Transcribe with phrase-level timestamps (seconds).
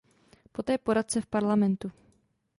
[0.51, 1.91] Poté poradce v Parlamentu.